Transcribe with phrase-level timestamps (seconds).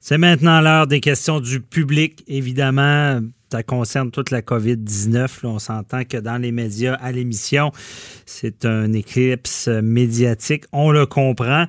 [0.00, 5.40] C'est maintenant l'heure des questions du public, évidemment ça concerne toute la COVID-19.
[5.44, 7.72] On s'entend que dans les médias, à l'émission,
[8.24, 10.64] c'est un éclipse médiatique.
[10.72, 11.64] On le comprend.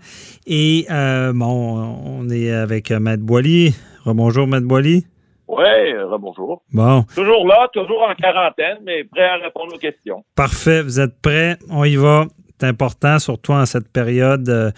[0.45, 3.73] Et euh, bon, on est avec Maître Boily.
[4.05, 5.05] Rebonjour, Maître Boily.
[5.47, 6.61] Oui, rebonjour.
[6.71, 7.03] Bon.
[7.15, 10.23] Toujours là, toujours en quarantaine, mais prêt à répondre aux questions.
[10.35, 11.57] Parfait, vous êtes prêts?
[11.69, 12.25] On y va
[12.63, 14.47] important, surtout en cette période.
[14.49, 14.71] Euh,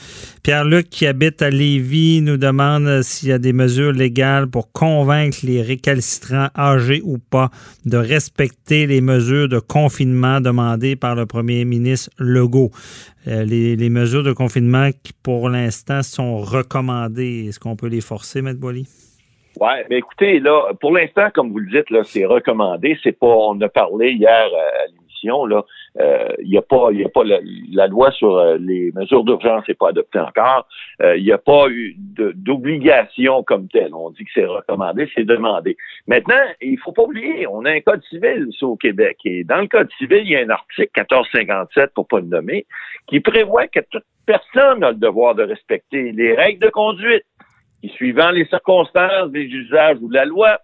[0.44, 4.72] Pierre-Luc, qui habite à Lévis, nous demande euh, s'il y a des mesures légales pour
[4.72, 7.50] convaincre les récalcitrants âgés ou pas
[7.86, 12.72] de respecter les mesures de confinement demandées par le premier ministre Legault.
[13.28, 18.40] Euh, les, mesures de confinement qui, pour l'instant, sont recommandées, est-ce qu'on peut les forcer,
[18.40, 18.54] M.
[18.54, 18.86] Boily?
[19.62, 22.98] Oui, mais écoutez, là, pour l'instant, comme vous le dites, là, c'est recommandé.
[23.04, 24.88] C'est pas, on a parlé hier à
[25.48, 25.64] là,
[25.96, 29.76] il euh, n'y a pas, a pas la, loi sur euh, les mesures d'urgence n'est
[29.76, 30.68] pas adoptée encore.
[31.00, 33.94] Il euh, n'y a pas eu d'obligation comme telle.
[33.94, 35.78] On dit que c'est recommandé, c'est demandé.
[36.08, 39.68] Maintenant, il faut pas oublier, on a un code civil au Québec et dans le
[39.68, 42.66] code civil, il y a un article 1457 pour pas le nommer
[43.08, 47.26] qui prévoit que toute personne a le devoir de respecter les règles de conduite
[47.82, 50.60] qui, suivant les circonstances, des usages ou la loi,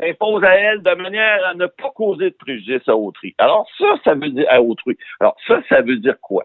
[0.00, 3.34] s'impose à elle de manière à ne pas causer de préjudice à autrui.
[3.38, 4.96] Alors ça, ça veut dire à autrui.
[5.20, 6.44] Alors ça, ça veut dire quoi?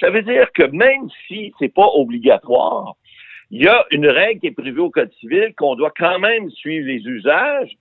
[0.00, 2.94] Ça veut dire que même si c'est pas obligatoire,
[3.50, 6.50] il y a une règle qui est prévue au Code civil qu'on doit quand même
[6.50, 7.76] suivre les usages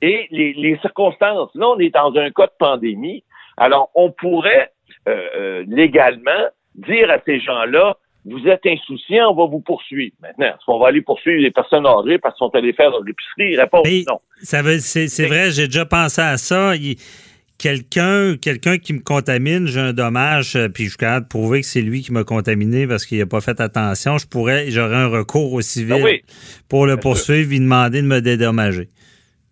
[0.00, 1.50] et les, circonstances.
[1.54, 3.22] Là, on est dans un cas de pandémie.
[3.56, 4.72] Alors, on pourrait
[5.08, 10.14] euh, euh, légalement dire à ces gens-là, vous êtes insouciant, on va vous poursuivre.
[10.20, 13.02] Maintenant, est-ce qu'on va aller poursuivre les personnes âgées parce qu'ils sont allés faire leur
[13.06, 13.56] épicerie?
[13.56, 14.20] Réponse non.
[14.42, 16.72] Ça veut, c'est, vrai, j'ai déjà pensé à ça.
[17.58, 21.60] quelqu'un, quelqu'un qui me contamine, j'ai un dommage, euh, puis je suis capable de prouver
[21.60, 24.18] que c'est lui qui m'a contaminé parce qu'il n'a pas fait attention.
[24.18, 26.32] Je pourrais, j'aurais un recours au civil ah
[26.68, 28.88] pour le poursuivre et demander de me dédommager.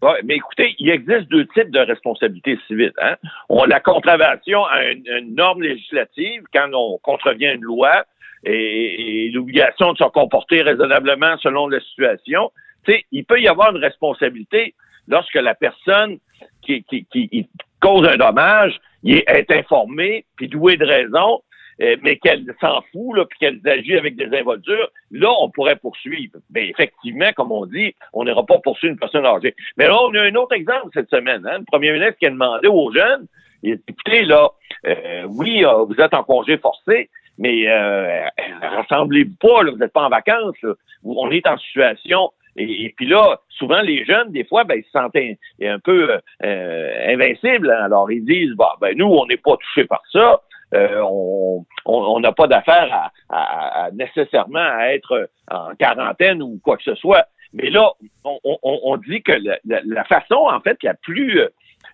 [0.03, 2.93] Oui, mais écoutez, il existe deux types de responsabilités civiles.
[3.03, 3.17] Hein?
[3.51, 8.05] On la contravention à une, norme législative quand on contrevient une loi
[8.45, 12.51] et, l'obligation de se comporter raisonnablement selon la situation.
[12.85, 14.75] Tu sais, il peut y avoir une responsabilité
[15.09, 16.19] lorsque la personne
[16.63, 17.49] qui, qui,
[17.81, 21.41] cause un dommage est, est informée puis douée de raison,
[21.83, 25.77] euh, mais qu'elle s'en fout, là, puis qu'elle agit avec des involtures, là, on pourrait
[25.77, 26.39] poursuivre.
[26.55, 29.55] Mais effectivement, comme on dit, on n'ira pas poursuivre une personne âgée.
[29.79, 31.47] Mais là, on a un autre exemple cette semaine.
[31.47, 31.59] Hein?
[31.61, 33.27] Le premier ministre qui a demandé aux jeunes,
[33.63, 34.51] écoutez, là,
[34.87, 37.09] euh, oui, euh, vous êtes en congé forcé,
[37.41, 38.27] mais euh,
[38.61, 40.63] rassemblez-vous pas, là, vous n'êtes pas en vacances.
[41.03, 42.31] On est en situation.
[42.57, 47.13] Et, puis là, souvent les jeunes, des fois, ben, ils se sentent un, peu euh,
[47.15, 47.71] invincibles.
[47.71, 47.85] Hein.
[47.85, 50.43] Alors ils disent, bah, ben nous, on n'est pas touchés par ça.
[50.75, 51.01] Euh,
[51.87, 57.25] on n'a pas d'affaire à, nécessairement à être en quarantaine ou quoi que ce soit.
[57.55, 57.91] Mais là,
[58.23, 59.33] on, dit que
[59.65, 61.41] la, façon, en fait, la plus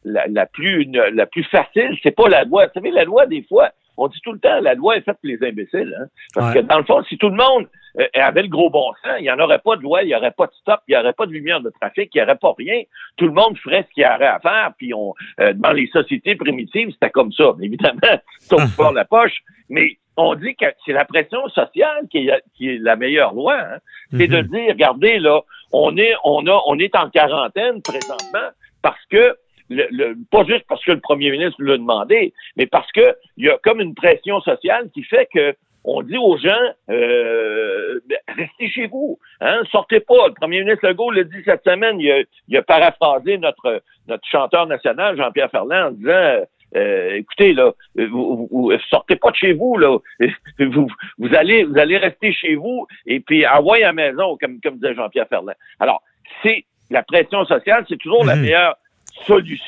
[0.04, 2.66] la, plus la plus facile, c'est pas la loi.
[2.66, 5.18] Vous savez, la loi, des fois, on dit tout le temps, la loi est faite
[5.22, 5.96] pour les imbéciles.
[5.98, 6.06] Hein?
[6.34, 7.66] Parce que dans le fond, si tout le monde
[7.98, 10.14] euh, avait le gros bon sens, il n'y en aurait pas de loi, il n'y
[10.14, 12.36] aurait pas de stop, il n'y aurait pas de lumière de trafic, il n'y aurait
[12.36, 12.82] pas rien.
[13.16, 14.72] Tout le monde ferait ce qu'il y aurait à faire.
[14.76, 17.54] Puis on, euh, dans les sociétés primitives, c'était comme ça.
[17.60, 19.42] Évidemment, sauf pour la poche.
[19.70, 23.58] Mais on dit que c'est la pression sociale qui est, qui est la meilleure loi.
[23.58, 23.78] Hein?
[24.10, 24.48] C'est de mhm.
[24.48, 25.40] dire, regardez, là,
[25.72, 28.48] on est, on a, on est en quarantaine présentement
[28.82, 29.36] parce que
[29.71, 33.50] le, pas juste parce que le premier ministre l'a demandé, mais parce que il y
[33.50, 35.54] a comme une pression sociale qui fait que
[35.84, 36.50] on dit aux gens
[36.91, 40.28] euh, ben, restez chez vous, hein, sortez pas.
[40.28, 44.26] Le premier ministre Legault l'a dit cette semaine, il a, il a paraphrasé notre notre
[44.29, 49.79] chanteur national Jean-Pierre Ferland en disant euh, écoutez là, vous, sortez pas de chez vous
[49.79, 49.99] là,
[50.58, 50.88] vous,
[51.19, 54.75] vous allez vous allez rester chez vous et puis envoyez à la maison comme comme
[54.75, 55.55] disait Jean-Pierre Ferland.
[55.79, 56.02] Alors
[56.43, 58.44] c'est la pression sociale, c'est toujours la mhm.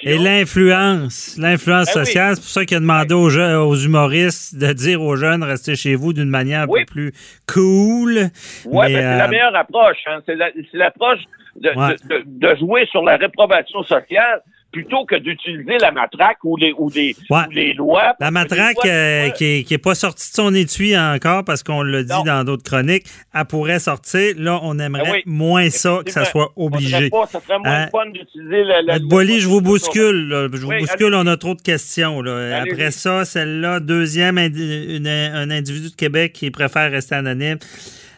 [0.03, 4.73] Et l'influence, l'influence ben sociale, c'est pour ça qu'il a demandé aux, aux, humoristes de
[4.73, 7.13] dire aux jeunes restez chez vous d'une manière un peu plus
[7.47, 8.31] cool.
[8.67, 9.99] Oui, mais, c'est la euh, meilleure approche.
[10.07, 10.21] Hein.
[10.27, 10.37] C'est
[10.75, 11.21] l'approche
[11.57, 14.43] de, jouer sur la réprobation sociale
[14.73, 17.17] plutôt que d'utiliser la matraque ou les, ou les,
[17.51, 18.15] les lois.
[18.21, 21.83] La matraque euh, qui, est, qui est pas sortie de son étui encore parce qu'on
[21.83, 24.35] l'a dit dans d'autres chroniques, elle pourrait sortir.
[24.37, 27.09] Là, on aimerait ben moins ça, que ça soit obligé.
[27.09, 27.89] Pas, ça serait moins hein?
[27.91, 30.51] fun d'utiliser la, la, je vous bouscule.
[30.53, 32.21] Je vous bouscule, on a trop de questions.
[32.21, 32.63] Là.
[32.63, 37.59] Après ça, celle-là, deuxième, un individu de Québec qui préfère rester anonyme,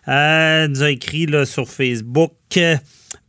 [0.08, 2.32] euh, nous a écrit là, sur Facebook.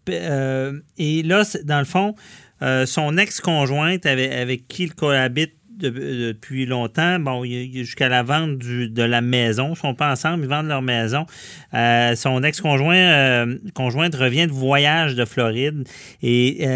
[0.09, 2.15] Euh, et là, dans le fond,
[2.61, 9.21] euh, son ex-conjointe avec, qui il cohabite depuis longtemps, bon, jusqu'à la vente de la
[9.21, 9.73] maison.
[9.73, 11.25] Ils sont pas ensemble, ils vendent leur maison.
[11.73, 15.87] Euh, son ex-conjoint conjointe revient de voyage de Floride
[16.21, 16.67] et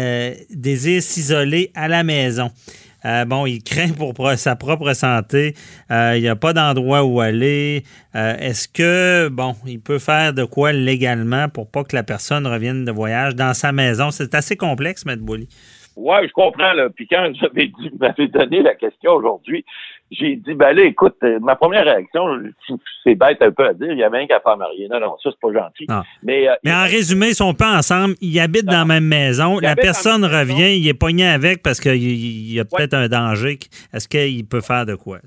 [0.50, 2.50] désire s'isoler à la maison.
[3.28, 5.54] bon, il craint pour sa propre santé.
[5.88, 7.84] il n'y a pas d'endroit où aller.
[8.12, 12.84] Est-ce que, bon, il peut faire de quoi légalement pour pas que la personne revienne
[12.84, 14.10] de voyage dans sa maison?
[14.10, 15.14] C'est assez complexe, M.
[15.20, 15.48] Bouli.
[15.96, 16.74] Oui, je comprends.
[16.74, 16.90] Là.
[16.90, 19.64] Puis quand vous m'avez donné la question aujourd'hui,
[20.10, 22.22] j'ai dit, ben là, écoute, euh, ma première réaction,
[23.02, 24.88] c'est bête un peu à dire, il y avait un qui a pas marié.
[24.88, 25.86] Non, non, ça, c'est pas gentil.
[26.22, 29.58] Mais, euh, Mais en résumé, ils sont pas ensemble, ils habitent dans la même maison,
[29.58, 33.58] la personne revient, il est pogné avec parce qu'il y a peut-être un danger.
[33.92, 35.18] Est-ce qu'il peut faire de quoi?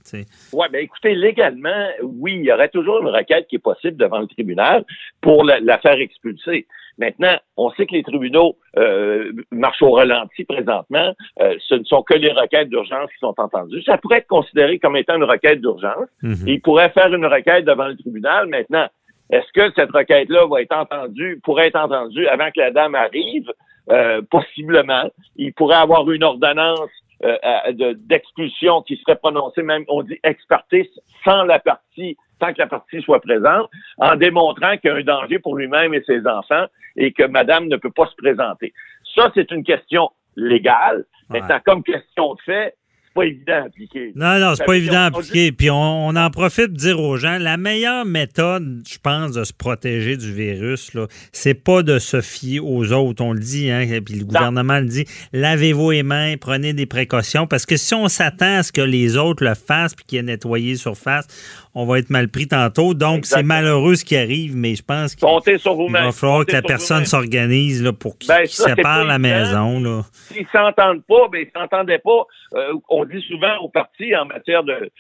[0.53, 4.19] Oui, bien écoutez, légalement, oui, il y aurait toujours une requête qui est possible devant
[4.19, 4.85] le tribunal
[5.21, 6.67] pour la faire expulser.
[6.99, 11.13] Maintenant, on sait que les tribunaux euh, marchent au ralenti présentement.
[11.39, 13.81] Euh, ce ne sont que les requêtes d'urgence qui sont entendues.
[13.83, 16.09] Ça pourrait être considéré comme étant une requête d'urgence.
[16.21, 16.47] Mhm.
[16.47, 18.47] Il pourrait faire une requête devant le tribunal.
[18.47, 18.87] Maintenant,
[19.31, 23.49] est-ce que cette requête-là va être entendue, pourrait être entendue avant que la dame arrive?
[23.91, 25.09] Euh, possiblement.
[25.35, 26.91] Il pourrait avoir une ordonnance
[27.21, 30.87] d'expulsion qui serait prononcée, même on dit expertise,
[31.23, 35.03] sans la partie tant que la partie soit présente, en démontrant qu'il y a un
[35.03, 38.73] danger pour lui-même et ses enfants et que madame ne peut pas se présenter.
[39.15, 41.05] Ça, c'est une question légale.
[41.29, 42.75] Maintenant, comme question de fait,
[43.13, 44.11] pas évident à appliquer.
[44.15, 45.51] Non, non, c'est pas évident à appliquer.
[45.51, 49.53] Puis on, en profite pour dire aux gens, la meilleure méthode, je pense, de se
[49.53, 50.91] protéger du virus,
[51.31, 53.23] c'est pas de se fier aux autres.
[53.23, 57.47] On le dit, hein, puis le gouvernement le dit, lavez-vous les mains, prenez des précautions,
[57.47, 60.19] parce que si on s'attend à ce que les autres le fassent puis qu'il y
[60.19, 61.27] ait nettoyé surface,
[61.75, 62.93] on va être mal pris tantôt.
[62.93, 67.05] Donc, c'est malheureux ce qui arrive, mais je pense qu'il va falloir que la personne
[67.05, 70.03] s'organise pour qu'il ben, sépare la maison.
[70.31, 72.25] S'ils s'entendent pas, ben, ils s'entendaient pas.
[72.55, 74.91] Euh, on dit souvent aux partis en matière de,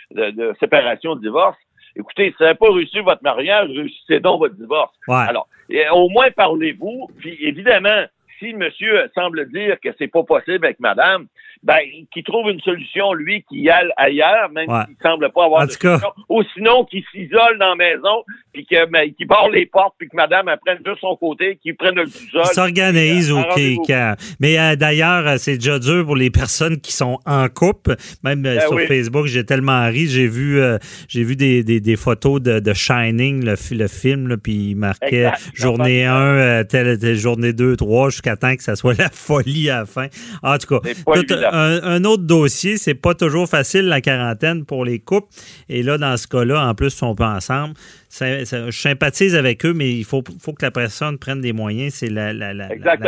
[0.59, 1.57] séparation, de divorce,
[1.95, 4.93] écoutez, si vous n'avez pas réussi votre mariage, réussissez donc votre divorce.
[5.07, 5.47] Alors,
[5.93, 8.05] au moins parlez-vous, puis évidemment,
[8.39, 11.27] si monsieur semble dire que c'est pas possible avec madame,
[11.61, 11.79] ben,
[12.13, 16.09] qui trouve une solution, lui, qui aille ailleurs, même s'il semble pas avoir de solution.
[16.29, 20.15] Ou sinon, qui s'isole dans la maison, puis ben, qui barre les portes, puis que
[20.15, 22.45] madame apprenne prenne de son côté, qu'il prenne le sol.
[22.45, 23.91] s'organise, euh, OK.
[24.39, 27.95] Mais euh, d'ailleurs, euh, c'est déjà dur pour les personnes qui sont en couple.
[28.23, 30.07] Même ben sur Facebook, j'ai tellement ri.
[30.07, 30.61] J'ai vu,
[31.09, 35.31] j'ai vu des, des, des, photos de, de Shining, le, le film, puis il marquait
[35.53, 39.85] journée 1, telle, journée 2, 3, jusqu'à temps que ça soit la folie à la
[39.85, 40.07] fin.
[40.43, 45.27] En tout cas, un, autre dossier, c'est pas toujours facile la quarantaine pour les couples.
[45.67, 47.73] Et là, dans ce cas-là, en plus, ils sont pas ensemble.
[48.19, 51.93] je sympathise avec eux, mais il faut, faut que la personne prenne des moyens.
[51.95, 52.33] C'est la,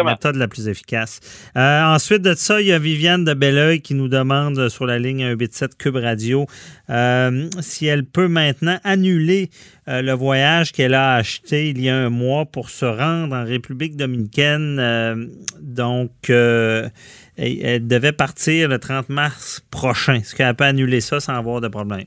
[0.04, 1.20] méthode la plus efficace.
[1.56, 5.00] Euh, ensuite de ça, il y a Viviane de Belleuil qui nous demande sur la
[5.00, 6.46] ligne 187 Cube Radio
[6.90, 9.50] euh, si elle peut maintenant annuler
[9.92, 13.44] euh, le voyage qu'elle a acheté il y a un mois pour se rendre en
[13.44, 15.30] République dominicaine.
[15.60, 20.16] donc, elle devait partir le 30 mars prochain.
[20.16, 22.06] Est-ce qu'elle peut annuler ça sans avoir de problème?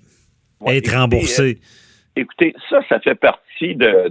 [0.66, 1.58] Être remboursée.
[1.58, 4.10] Euh, écoutez, ça, ça fait partie de,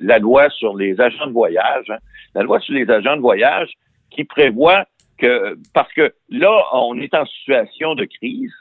[0.00, 1.84] la loi sur les agents de voyage.
[1.90, 1.98] Hein.
[2.34, 3.70] La loi sur les agents de voyage
[4.10, 4.86] qui prévoit
[5.18, 8.52] que, parce que là, on est en situation de crise,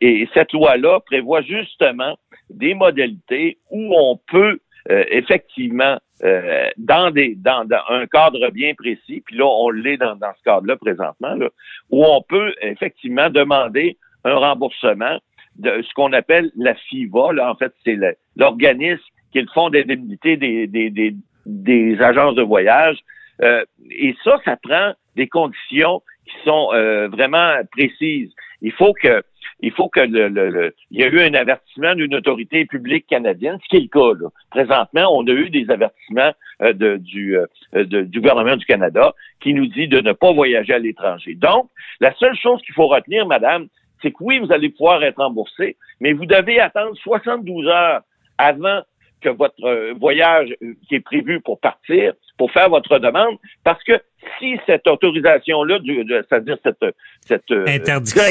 [0.00, 2.16] et cette loi-là prévoit justement
[2.50, 4.58] des modalités où on peut
[4.90, 10.16] euh, effectivement euh, dans des dans, un cadre bien précis, puis là on l'est dans,
[10.16, 11.48] dans ce cadre-là présentement, là,
[11.90, 15.18] où on peut effectivement demander un remboursement
[15.56, 17.32] de ce qu'on appelle la FIVA.
[17.32, 17.98] Là, en fait, c'est
[18.36, 21.14] l'organisme qui est le fonds d'indemnité des, des, des,
[21.46, 22.98] des, agences de voyage.
[23.42, 28.32] Euh, et ça, ça prend des conditions qui sont euh, vraiment précises.
[28.62, 29.22] Il faut que
[29.62, 33.58] il faut que le, le, il y a eu un avertissement d'une autorité publique canadienne,
[33.62, 34.18] ce qui est le cas.
[34.20, 34.28] Là.
[34.50, 39.54] Présentement, on a eu des avertissements euh, de, du, euh, du gouvernement du Canada qui
[39.54, 41.34] nous dit de ne pas voyager à l'étranger.
[41.34, 41.68] Donc,
[42.00, 43.68] la seule chose qu'il faut retenir, madame,
[44.02, 48.00] c'est que oui, vous allez pouvoir être remboursé, mais vous devez attendre 72 heures
[48.38, 48.80] avant
[49.20, 50.54] que votre euh, voyage
[50.88, 53.92] qui est prévu pour partir, pour faire votre demande, parce que
[54.38, 56.84] si cette autorisation-là, c'est-à-dire cette,
[57.20, 58.22] cette euh, interdiction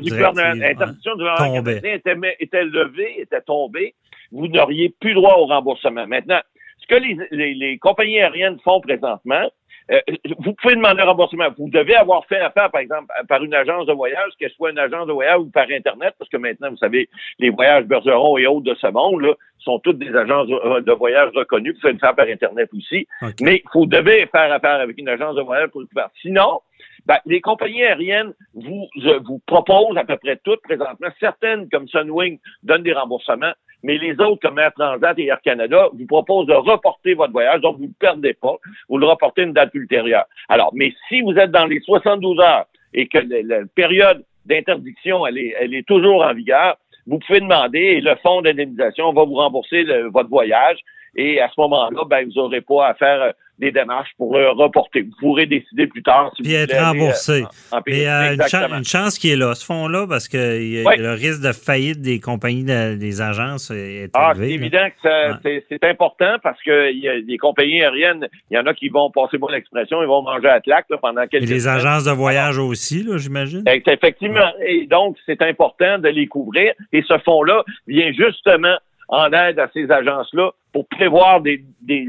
[0.00, 2.00] du gouvernement, interdiction du gouvernement était,
[2.40, 3.94] était levée, était tombée,
[4.32, 6.06] vous n'auriez plus droit au remboursement.
[6.06, 6.40] Maintenant,
[6.78, 9.50] ce que les, les compagnies aériennes font présentement,
[9.90, 10.00] euh,
[10.38, 11.48] vous pouvez demander un remboursement.
[11.56, 14.78] Vous devez avoir fait affaire, par exemple, par une agence de voyage, qu'elle soit une
[14.78, 18.46] agence de voyage ou par Internet, parce que maintenant, vous savez, les voyages Bergeron et
[18.46, 21.72] autres de ce monde là, sont toutes des agences de voyage reconnues.
[21.72, 23.06] Vous faites faire par Internet aussi.
[23.40, 26.08] Mais vous devez faire affaire avec une agence de voyage pour le faire.
[26.22, 26.60] Sinon,
[27.08, 28.86] ben, les compagnies aériennes vous,
[29.24, 31.08] vous proposent à peu près toutes présentement.
[31.18, 35.88] Certaines, comme Sunwing, donnent des remboursements mais les autres, comme Air Transat et Air Canada,
[35.92, 38.56] vous proposent de reporter votre voyage, donc vous ne perdez pas,
[38.88, 40.24] vous le reportez une date ultérieure.
[40.48, 45.38] Alors, mais si vous êtes dans les 72 heures et que la, période d'interdiction, elle
[45.38, 49.34] est, elle est toujours en vigueur, vous pouvez demander et le fonds d'indemnisation va vous
[49.34, 50.78] rembourser votre voyage
[51.16, 54.50] et à ce moment-là, ben, vous n'aurez pas à faire euh, des démarches pour le
[54.50, 55.02] reporter.
[55.02, 57.44] Vous pourrez décider plus tard si Puis être remboursé.
[57.86, 62.00] Et euh, une, chance qui est là, ce fonds-là, parce que le risque de faillite
[62.00, 64.48] des compagnies, des agences est ah, élevé.
[64.48, 68.66] C'est évident que c'est important parce que y a des compagnies aériennes, il y en
[68.66, 71.68] a qui vont passer pour l'expression, ils vont manger à claque pendant quelques Et les
[71.68, 73.64] agences de voyage aussi, j'imagine.
[73.66, 74.52] Effectivement.
[74.66, 76.72] Et donc, c'est important de les couvrir.
[76.92, 78.76] Et ce fonds-là vient justement
[79.08, 81.64] en aide à ces agences-là pour prévoir des,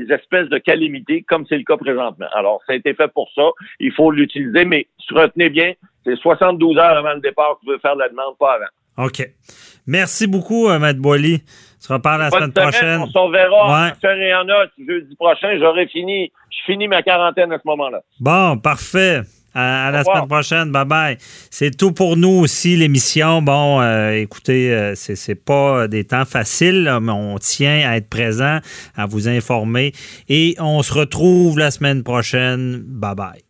[0.09, 2.27] espèces de calamités, comme c'est le cas présentement.
[2.33, 3.43] Alors, ça a été fait pour ça.
[3.79, 5.73] Il faut l'utiliser, mais retenez bien,
[6.03, 9.05] c'est 72 heures avant le départ que vous pouvez faire la demande, pas avant.
[9.05, 9.25] OK.
[9.87, 11.41] Merci beaucoup, euh, Maître Boily.
[11.41, 13.01] On se reparle la semaine, prochaine.
[13.01, 14.33] On se verra ouais.
[14.35, 15.57] en a jeudi prochain.
[15.57, 18.01] J'aurai fini, je finis ma quarantaine à ce moment-là.
[18.19, 19.21] Bon, parfait.
[19.53, 20.72] À, la semaine prochaine.
[20.72, 21.18] Bye bye.
[21.50, 23.41] C'est tout pour nous aussi, l'émission.
[23.41, 28.60] Bon, euh, écoutez, euh, c'est pas des temps faciles, mais on tient à être présent,
[28.96, 29.94] à vous informer.
[30.27, 32.84] Et on se retrouve la semaine prochaine.
[32.86, 33.49] Bye bye.